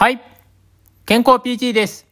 [0.00, 0.22] はい。
[1.04, 2.06] 健康 PT です。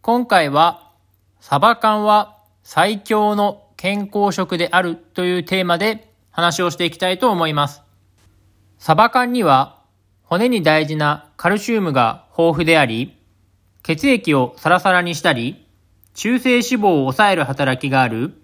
[0.00, 0.90] 今回は、
[1.38, 7.82] サバ缶は最強の健康食であるというテーマで話をしていきたいと思います。
[8.78, 9.84] サバ缶には
[10.24, 13.16] 骨に大事なカルシウムが豊富であり、
[13.84, 15.64] 血液をサラサラにしたり、
[16.14, 18.34] 中性脂肪を抑える働きがある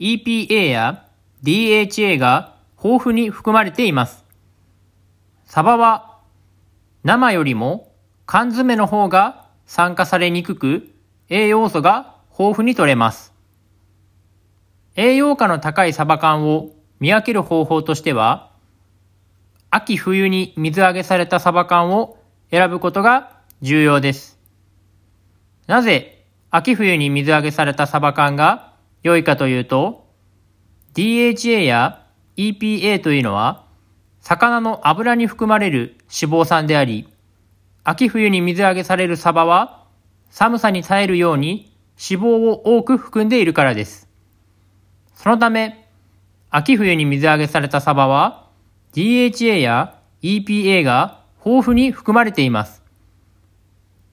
[0.00, 1.08] EPA や
[1.44, 4.26] DHA が豊富に含まれています。
[5.46, 6.18] サバは
[7.04, 7.87] 生よりも
[8.30, 10.90] 缶詰の方が酸化されにくく
[11.30, 13.32] 栄養素が豊富に取れます。
[14.96, 18.52] 栄養価の高いサバ缶を見分ける方法としては、
[19.70, 22.18] 秋冬に水揚げされたサバ缶を
[22.50, 24.38] 選ぶことが重要です。
[25.66, 30.06] なぜ秋冬に水揚げされたサバ缶が良いかというと、
[30.92, 32.04] DHA や
[32.36, 33.64] EPA というのは、
[34.20, 37.08] 魚の油に含まれる脂肪酸であり、
[37.90, 39.86] 秋冬に水揚げされるサバは、
[40.28, 44.10] 寒さに耐えるように脂肪を多く含んでいるからです。
[45.14, 45.88] そのため、
[46.50, 48.46] 秋冬に水揚げされたサバは、
[48.92, 52.82] DHA や EPA が豊富に含まれています。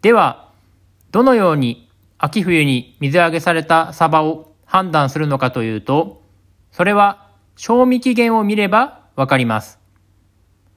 [0.02, 0.54] では、
[1.12, 6.22] どのように秋冬に水揚げされたサバを判断するのかというと、
[6.72, 9.80] それは賞味期限を見ればわかります。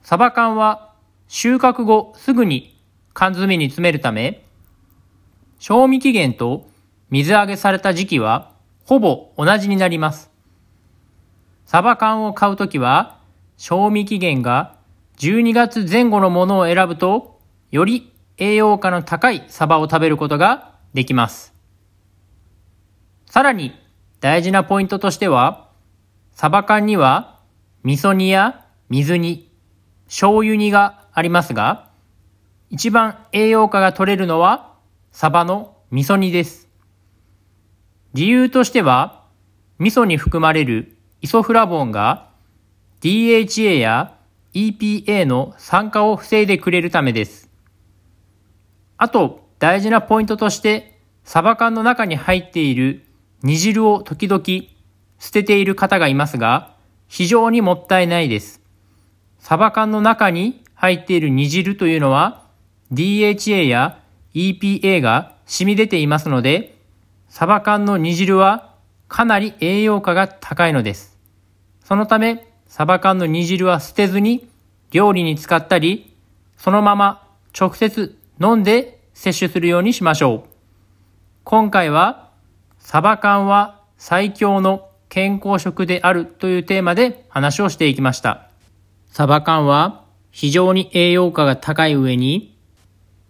[0.02, 0.94] サバ缶は
[1.28, 2.74] 収穫後すぐに
[3.18, 4.44] 缶詰に詰めるため、
[5.58, 6.68] 賞味期限と
[7.10, 8.52] 水揚げされた時期は
[8.84, 10.30] ほぼ同じになります。
[11.66, 13.18] サバ缶を買うときは、
[13.56, 14.76] 賞味期限が
[15.16, 17.40] 12月前後のものを選ぶと、
[17.72, 21.52] より栄養価の高いサバを食べることができます。
[23.26, 23.72] さらに
[24.20, 25.70] 大事なポイントとしては、
[26.34, 27.40] サバ缶には
[27.82, 29.50] 味噌煮や水煮、
[30.06, 31.87] 醤油煮がありますが、
[32.70, 34.74] 一番栄養価が取れるのは
[35.10, 36.68] サバの味噌煮です。
[38.12, 39.24] 理由としては、
[39.78, 42.30] 味噌に含まれるイソフラボンが
[43.00, 44.18] DHA や
[44.52, 47.50] EPA の酸化を防いでくれるためです。
[48.98, 53.06] あと、大事なポイントとして、サバ缶の中に入っている
[53.42, 54.42] 煮汁を時々
[55.18, 56.74] 捨てている方がいますが、
[57.08, 58.60] 非常にもったいないです。
[59.38, 62.47] サバ缶の中に入っている煮汁というのは、
[62.92, 64.00] DHA や
[64.34, 66.78] EPA が染み出ていますので、
[67.28, 68.74] サバ缶の煮汁は
[69.08, 71.18] かなり栄養価が高いのです。
[71.84, 74.48] そのため、サバ缶の煮汁は捨てずに
[74.90, 76.14] 料理に使ったり、
[76.56, 77.26] そのまま
[77.58, 80.48] 直接飲んで摂取するようにしましょう。
[81.44, 82.30] 今回は、
[82.78, 88.48] サバ缶は最強の健康食であるというテーマで話をしていきました。
[89.10, 92.57] サバ缶は非常に栄養価が高い上に、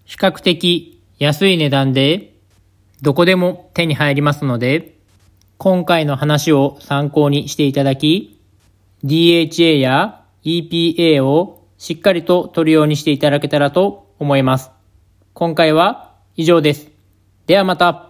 [0.09, 2.33] 比較的安い値段で
[3.03, 4.97] どこでも手に入りますので、
[5.59, 8.41] 今回の話を参考にしていただき、
[9.05, 14.71] DHA や EPA をしっかりと取るようにしていただけたらと思います。
[15.35, 16.89] 今回は以上です。
[17.47, 18.08] ではまた。